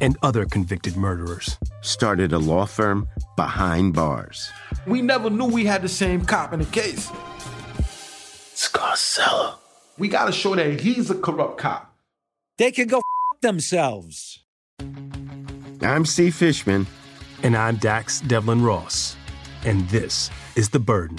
[0.00, 1.58] and other convicted murderers.
[1.80, 4.50] Started a law firm behind bars.
[4.86, 7.10] We never knew we had the same cop in the case.
[8.54, 9.54] Scarcella.
[9.98, 11.94] We gotta show that he's a corrupt cop.
[12.58, 14.42] They can go f- themselves.
[15.82, 16.86] I'm Steve Fishman.
[17.42, 19.14] And I'm Dax Devlin Ross.
[19.64, 21.18] And this is The Burden.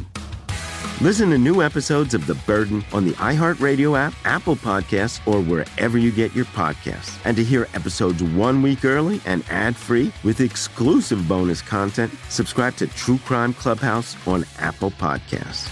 [1.00, 6.00] Listen to new episodes of The Burden on the iHeartRadio app, Apple Podcasts, or wherever
[6.00, 7.20] you get your podcasts.
[7.24, 12.78] And to hear episodes one week early and ad free with exclusive bonus content, subscribe
[12.78, 15.70] to True Crime Clubhouse on Apple Podcasts.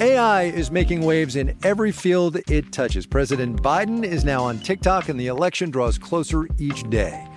[0.00, 3.04] AI is making waves in every field it touches.
[3.04, 7.29] President Biden is now on TikTok, and the election draws closer each day.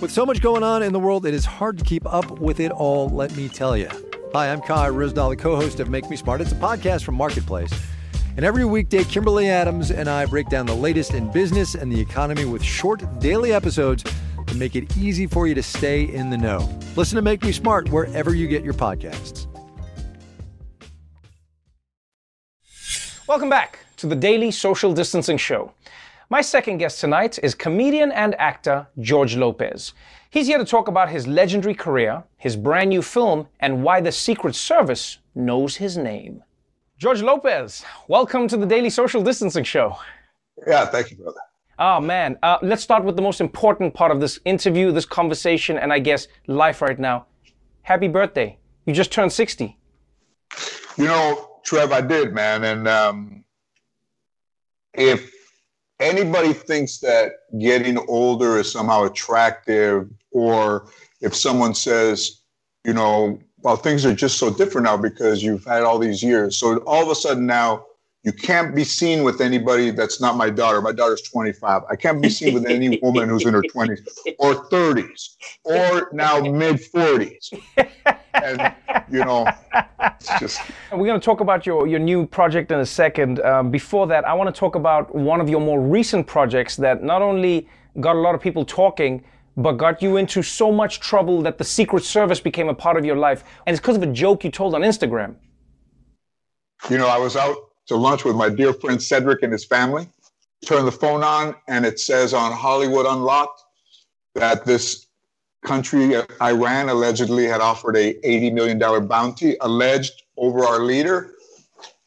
[0.00, 2.60] With so much going on in the world, it is hard to keep up with
[2.60, 3.88] it all, let me tell you.
[4.34, 6.40] Hi, I'm Kai Ryssdal, the co host of Make Me Smart.
[6.40, 7.72] It's a podcast from Marketplace.
[8.36, 12.00] And every weekday, Kimberly Adams and I break down the latest in business and the
[12.00, 14.04] economy with short daily episodes
[14.46, 16.68] to make it easy for you to stay in the know.
[16.96, 19.46] Listen to Make Me Smart wherever you get your podcasts.
[23.26, 25.72] Welcome back to the Daily Social Distancing Show.
[26.34, 29.92] My second guest tonight is comedian and actor George Lopez.
[30.30, 34.10] He's here to talk about his legendary career, his brand new film, and why the
[34.10, 36.42] Secret Service knows his name.
[36.98, 39.96] George Lopez, welcome to the Daily Social Distancing Show.
[40.66, 41.38] Yeah, thank you, brother.
[41.78, 42.36] Oh, man.
[42.42, 46.00] Uh, let's start with the most important part of this interview, this conversation, and I
[46.00, 47.26] guess life right now.
[47.82, 48.58] Happy birthday.
[48.86, 49.78] You just turned 60.
[50.96, 52.64] You know, Trev, I did, man.
[52.64, 53.44] And um,
[54.94, 55.33] if
[56.04, 60.88] anybody thinks that getting older is somehow attractive, or
[61.20, 62.42] if someone says,
[62.84, 66.58] you know, well, things are just so different now because you've had all these years.
[66.58, 67.86] So all of a sudden now
[68.24, 70.80] you can't be seen with anybody that's not my daughter.
[70.80, 71.82] My daughter's 25.
[71.90, 74.00] I can't be seen with any woman who's in her 20s
[74.38, 77.52] or 30s or now mid 40s.
[78.34, 78.74] And,
[79.10, 79.46] you know,
[80.20, 80.60] it's just.
[80.92, 83.40] We're going to talk about your, your new project in a second.
[83.40, 87.02] Um, before that, I want to talk about one of your more recent projects that
[87.02, 87.68] not only
[88.00, 89.24] got a lot of people talking,
[89.56, 93.04] but got you into so much trouble that the Secret Service became a part of
[93.04, 93.44] your life.
[93.66, 95.36] And it's because of a joke you told on Instagram.
[96.90, 100.08] You know, I was out to lunch with my dear friend Cedric and his family.
[100.66, 103.62] Turn the phone on, and it says on Hollywood Unlocked
[104.34, 105.03] that this
[105.64, 111.34] country, Iran, allegedly had offered a $80 million bounty alleged over our leader.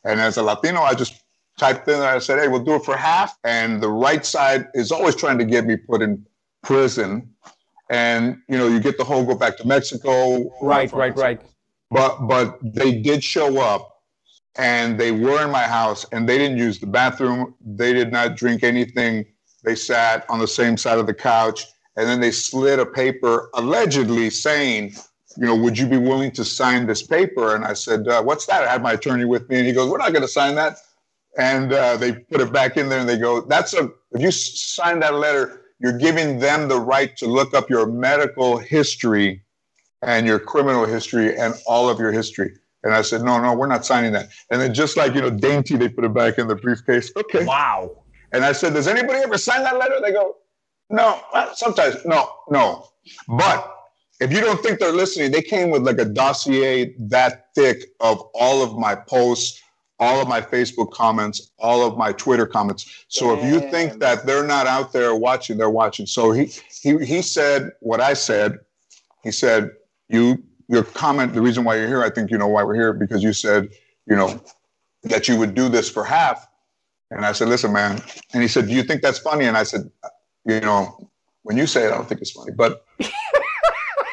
[0.04, 1.24] And as a Latino, I just
[1.58, 3.38] typed in and I said, hey, we'll do it for half.
[3.44, 6.26] And the right side is always trying to get me put in
[6.64, 7.30] prison.
[7.90, 10.50] And, you know, you get the whole go back to Mexico.
[10.62, 11.42] Right, right, right.
[11.90, 14.02] But but they did show up
[14.58, 17.56] and they were in my house and they didn't use the bathroom.
[17.66, 19.26] They did not drink anything.
[19.64, 21.66] They sat on the same side of the couch
[21.98, 24.94] and then they slid a paper allegedly saying,
[25.36, 27.56] you know, would you be willing to sign this paper?
[27.56, 28.64] And I said, uh, what's that?
[28.64, 30.78] I had my attorney with me and he goes, we're not going to sign that.
[31.38, 34.32] And uh, they put it back in there and they go, that's a, if you
[34.32, 39.44] sign that letter, you're giving them the right to look up your medical history
[40.02, 42.54] and your criminal history and all of your history.
[42.84, 44.30] And I said, no, no, we're not signing that.
[44.52, 47.12] And then just like, you know, dainty, they put it back in the briefcase.
[47.16, 47.44] Okay.
[47.44, 48.04] Wow.
[48.32, 50.00] And I said, does anybody ever sign that letter?
[50.02, 50.36] They go,
[50.90, 52.88] no, uh, sometimes, no, no.
[53.28, 53.74] But
[54.20, 58.22] if you don't think they're listening, they came with like a dossier that thick of
[58.34, 59.62] all of my posts,
[60.00, 63.06] all of my Facebook comments, all of my Twitter comments.
[63.08, 63.46] So Damn.
[63.46, 66.06] if you think that they're not out there watching, they're watching.
[66.06, 68.60] So he he he said what I said.
[69.24, 69.72] He said,
[70.10, 72.94] you your comment, the reason why you're here, I think you know why we're here
[72.94, 73.70] because you said,
[74.06, 74.42] you know,
[75.04, 76.48] that you would do this for half.
[77.10, 78.02] And I said, listen, man.
[78.34, 79.46] And he said, do you think that's funny?
[79.46, 79.90] And I said,
[80.48, 81.10] you know,
[81.44, 82.52] when you say it, I don't think it's funny.
[82.52, 82.86] But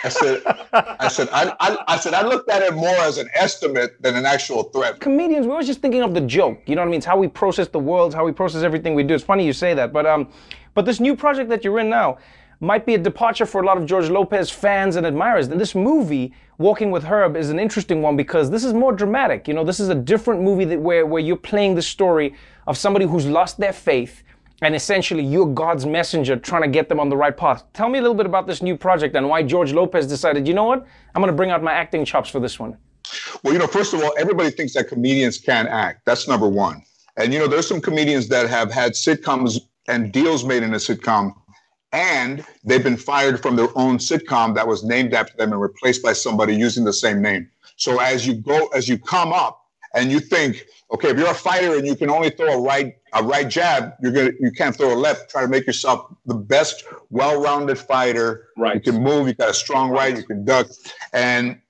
[0.04, 0.42] I said,
[0.72, 4.16] I said, I, I, I, said, I looked at it more as an estimate than
[4.16, 5.00] an actual threat.
[5.00, 6.60] Comedians, we're always just thinking of the joke.
[6.66, 6.98] You know what I mean?
[6.98, 9.14] It's how we process the world, how we process everything we do.
[9.14, 10.28] It's funny you say that, but um,
[10.74, 12.18] but this new project that you're in now
[12.60, 15.48] might be a departure for a lot of George Lopez fans and admirers.
[15.48, 19.48] And this movie Walking with Herb is an interesting one because this is more dramatic.
[19.48, 22.34] You know, this is a different movie that where, where you're playing the story
[22.68, 24.22] of somebody who's lost their faith
[24.64, 27.64] and essentially you're God's messenger trying to get them on the right path.
[27.74, 30.54] Tell me a little bit about this new project and why George Lopez decided, you
[30.54, 32.78] know what, I'm going to bring out my acting chops for this one.
[33.42, 36.06] Well, you know, first of all, everybody thinks that comedians can't act.
[36.06, 36.82] That's number one.
[37.18, 40.78] And, you know, there's some comedians that have had sitcoms and deals made in a
[40.78, 41.34] sitcom
[41.92, 46.02] and they've been fired from their own sitcom that was named after them and replaced
[46.02, 47.48] by somebody using the same name.
[47.76, 49.60] So as you go, as you come up
[49.94, 52.96] and you think, okay, if you're a fighter and you can only throw a right
[53.12, 55.28] a right jab, you're gonna you can't throw a left.
[55.30, 58.48] Try to make yourself the best, well-rounded fighter.
[58.56, 58.76] Right.
[58.76, 59.26] You can move.
[59.28, 60.16] You got a strong right.
[60.16, 60.68] You can duck.
[61.12, 61.60] And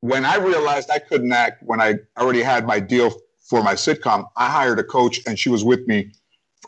[0.00, 3.12] when I realized I couldn't act, when I already had my deal
[3.48, 6.12] for my sitcom, I hired a coach, and she was with me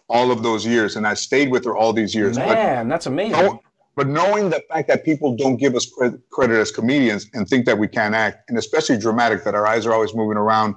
[0.09, 2.37] all of those years, and I stayed with her all these years.
[2.37, 3.59] Man, but that's amazing.
[3.95, 7.65] but knowing the fact that people don't give us credit, credit as comedians and think
[7.67, 10.75] that we can't act, and especially dramatic, that our eyes are always moving around,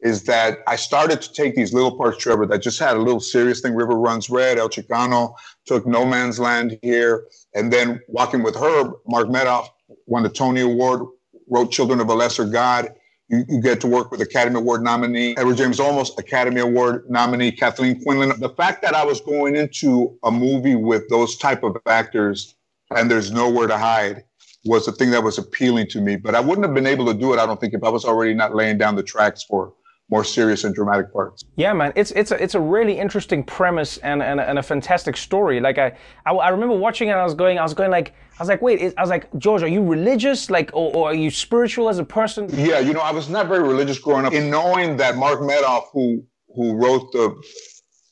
[0.00, 3.20] is that I started to take these little parts, Trevor, that just had a little
[3.20, 3.74] serious thing.
[3.74, 5.34] River Runs Red, El Chicano,
[5.66, 9.68] took No Man's Land here, and then Walking with Herb, Mark Medoff
[10.06, 11.02] won the Tony Award,
[11.48, 12.94] wrote Children of a Lesser God,
[13.28, 17.52] you, you, get to work with Academy Award nominee Edward James Olmos, Academy Award nominee
[17.52, 18.40] Kathleen Quinlan.
[18.40, 22.54] The fact that I was going into a movie with those type of actors
[22.96, 24.24] and there's nowhere to hide
[24.64, 26.16] was the thing that was appealing to me.
[26.16, 28.04] But I wouldn't have been able to do it, I don't think, if I was
[28.04, 29.74] already not laying down the tracks for
[30.10, 31.44] more serious and dramatic parts.
[31.56, 35.16] Yeah, man, it's it's a, it's a really interesting premise and, and, and a fantastic
[35.16, 35.60] story.
[35.60, 35.92] Like I,
[36.24, 38.62] I, I remember watching it, I was going, I was going like, I was like,
[38.62, 41.98] wait, I was like, George, are you religious, like, or, or, are you spiritual as
[41.98, 42.48] a person?
[42.52, 44.32] Yeah, you know, I was not very religious growing up.
[44.32, 47.34] In knowing that Mark Medoff, who who wrote the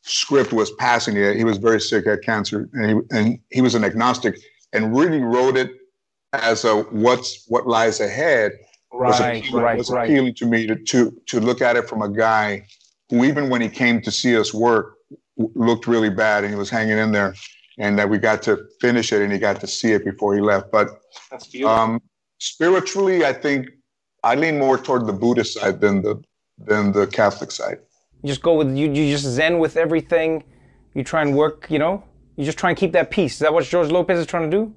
[0.03, 3.75] script, was passing it, he was very sick, had cancer, and he and he was
[3.75, 4.39] an agnostic,
[4.75, 5.71] and really wrote it
[6.35, 8.53] as a what's what lies ahead
[8.97, 10.37] right, was appealing, right, was right.
[10.37, 12.67] to me to, to to look at it from a guy
[13.11, 14.95] who, even when he came to see us work,
[15.37, 17.35] looked really bad and he was hanging in there,
[17.79, 20.41] and that we got to finish it and he got to see it before he
[20.41, 20.73] left.
[20.73, 20.89] But
[21.31, 22.01] That's um,
[22.39, 23.69] spiritually, I think
[24.23, 26.23] I lean more toward the Buddhist side than the
[26.59, 27.79] than the Catholic side.
[28.23, 28.91] You just go with you.
[28.91, 30.45] You just zen with everything.
[30.95, 32.03] You try and work, you know,
[32.37, 33.35] you just try and keep that peace.
[33.35, 34.75] Is that what George Lopez is trying to do?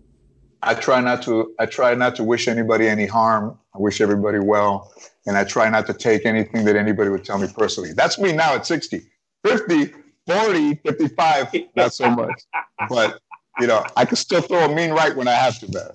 [0.61, 1.53] I try not to.
[1.59, 3.57] I try not to wish anybody any harm.
[3.73, 4.91] I wish everybody well,
[5.25, 7.93] and I try not to take anything that anybody would tell me personally.
[7.93, 9.01] That's me now at 60,
[9.45, 9.93] 50,
[10.27, 11.55] 40, 55.
[11.75, 12.41] Not so much,
[12.89, 13.19] but
[13.59, 15.91] you know, I can still throw a mean right when I have to, man.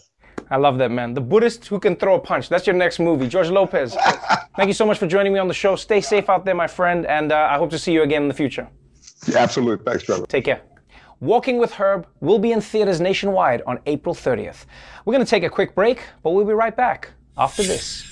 [0.51, 1.15] I love that, man.
[1.15, 2.49] The Buddhist who can throw a punch.
[2.49, 3.29] That's your next movie.
[3.29, 3.97] George Lopez,
[4.57, 5.75] thank you so much for joining me on the show.
[5.77, 8.29] Stay safe out there, my friend, and uh, I hope to see you again in
[8.29, 8.69] the future.
[9.27, 9.85] Yeah, absolutely.
[9.85, 10.27] Thanks, Trevor.
[10.27, 10.63] Take care.
[11.25, 14.67] Walking with Herb will be in theaters nationwide on April 30th.
[15.07, 18.05] We're going to take a quick break, but we'll be right back after this.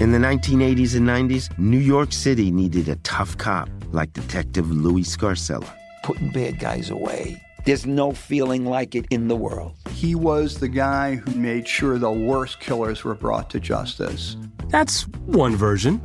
[0.00, 5.04] In the 1980s and 90s, New York City needed a tough cop like Detective Louis
[5.04, 5.72] Scarcella.
[6.02, 7.40] Putting bad guys away.
[7.64, 9.76] There's no feeling like it in the world.
[9.90, 14.36] He was the guy who made sure the worst killers were brought to justice.
[14.66, 16.02] That's one version.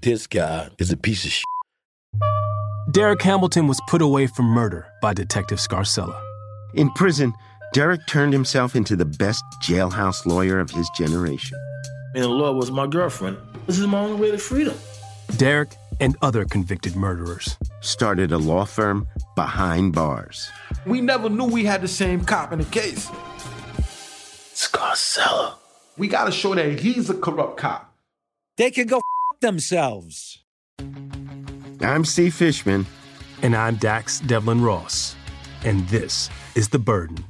[0.00, 1.44] This guy is a piece of shit.
[2.96, 6.18] Derek Hamilton was put away for murder by Detective Scarcella.
[6.72, 7.34] In prison,
[7.74, 11.58] Derek turned himself into the best jailhouse lawyer of his generation.
[12.14, 13.36] And the law was my girlfriend.
[13.66, 14.74] This is my only way to freedom.
[15.36, 20.50] Derek and other convicted murderers started a law firm behind bars.
[20.86, 23.10] We never knew we had the same cop in the case.
[24.54, 25.56] Scarcella.
[25.98, 27.94] We gotta show that he's a corrupt cop.
[28.56, 30.45] They can go f- themselves.
[31.82, 32.86] I'm Steve Fishman.
[33.42, 35.14] And I'm Dax Devlon Ross.
[35.64, 37.22] And this is The Burden.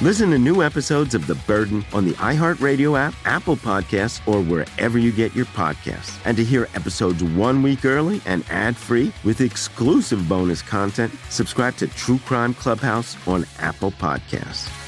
[0.00, 4.96] Listen to new episodes of The Burden on the iHeartRadio app, Apple Podcasts, or wherever
[4.96, 6.16] you get your podcasts.
[6.24, 11.74] And to hear episodes one week early and ad free with exclusive bonus content, subscribe
[11.76, 14.87] to True Crime Clubhouse on Apple Podcasts.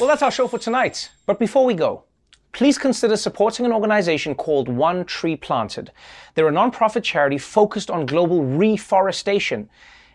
[0.00, 1.10] Well, that's our show for tonight.
[1.26, 2.04] But before we go,
[2.52, 5.92] please consider supporting an organization called One Tree Planted.
[6.34, 9.68] They're a nonprofit charity focused on global reforestation.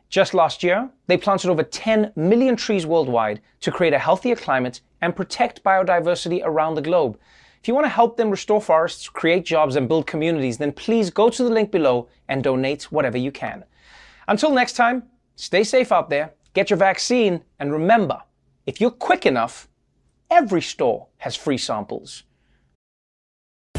[0.09, 4.81] Just last year, they planted over 10 million trees worldwide to create a healthier climate
[5.01, 7.19] and protect biodiversity around the globe.
[7.61, 11.11] If you want to help them restore forests, create jobs, and build communities, then please
[11.11, 13.63] go to the link below and donate whatever you can.
[14.27, 15.03] Until next time,
[15.36, 18.23] stay safe out there, get your vaccine, and remember,
[18.65, 19.67] if you're quick enough,
[20.30, 22.23] every store has free samples.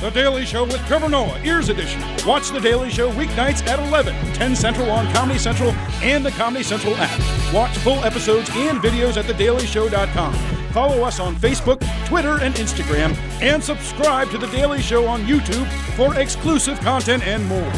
[0.00, 2.02] The Daily Show with Trevor Noah, Ears Edition.
[2.26, 5.70] Watch The Daily Show weeknights at 11, 10 Central on Comedy Central
[6.02, 7.54] and the Comedy Central app.
[7.54, 10.34] Watch full episodes and videos at thedailyshow.com.
[10.72, 15.66] Follow us on Facebook, Twitter, and Instagram, and subscribe to The Daily Show on YouTube
[15.96, 17.72] for exclusive content and more.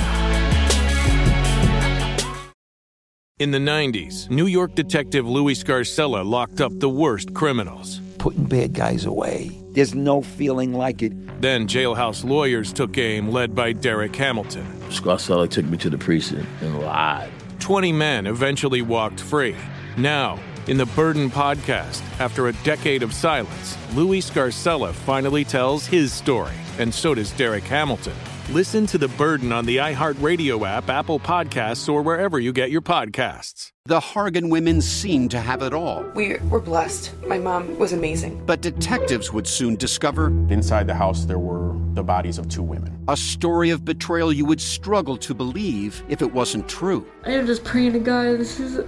[3.38, 8.00] In the 90s, New York detective Louis Scarcella locked up the worst criminals.
[8.18, 9.52] Putting bad guys away.
[9.70, 11.12] There's no feeling like it.
[11.40, 14.66] Then jailhouse lawyers took aim, led by Derek Hamilton.
[14.88, 17.30] Scarcella took me to the precinct and lied.
[17.60, 19.54] 20 men eventually walked free.
[19.96, 26.12] Now, in the Burden podcast, after a decade of silence, Louis Scarcella finally tells his
[26.12, 28.16] story, and so does Derek Hamilton.
[28.50, 32.80] Listen to The Burden on the iHeartRadio app, Apple Podcasts, or wherever you get your
[32.80, 33.72] podcasts.
[33.84, 36.02] The Hargan women seemed to have it all.
[36.14, 37.12] We were blessed.
[37.26, 38.42] My mom was amazing.
[38.46, 43.04] But detectives would soon discover inside the house there were the bodies of two women.
[43.08, 47.06] A story of betrayal you would struggle to believe if it wasn't true.
[47.26, 48.80] I am just praying to God, this is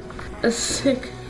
[0.42, 1.11] a sick